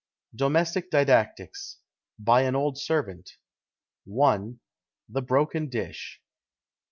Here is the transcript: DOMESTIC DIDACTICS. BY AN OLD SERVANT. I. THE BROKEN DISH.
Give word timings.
DOMESTIC 0.35 0.89
DIDACTICS. 0.89 1.77
BY 2.17 2.41
AN 2.41 2.55
OLD 2.55 2.79
SERVANT. 2.79 3.33
I. 4.09 4.55
THE 5.07 5.21
BROKEN 5.21 5.69
DISH. 5.69 6.19